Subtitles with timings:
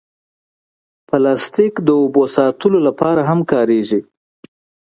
[1.07, 3.99] پلاستيک د اوبو ساتلو لپاره هم کارېږي.